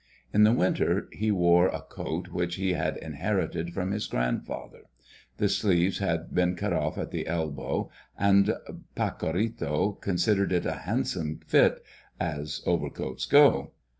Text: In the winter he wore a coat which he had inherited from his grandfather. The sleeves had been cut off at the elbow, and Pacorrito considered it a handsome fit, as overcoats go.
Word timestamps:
In 0.33 0.41
the 0.43 0.51
winter 0.51 1.07
he 1.11 1.29
wore 1.29 1.67
a 1.67 1.81
coat 1.83 2.29
which 2.29 2.55
he 2.55 2.73
had 2.73 2.97
inherited 2.97 3.71
from 3.71 3.91
his 3.91 4.07
grandfather. 4.07 4.81
The 5.37 5.47
sleeves 5.47 5.99
had 5.99 6.33
been 6.33 6.55
cut 6.55 6.73
off 6.73 6.97
at 6.97 7.11
the 7.11 7.27
elbow, 7.27 7.91
and 8.17 8.55
Pacorrito 8.95 10.01
considered 10.01 10.51
it 10.53 10.65
a 10.65 10.73
handsome 10.87 11.39
fit, 11.45 11.83
as 12.19 12.63
overcoats 12.65 13.27
go. 13.27 13.73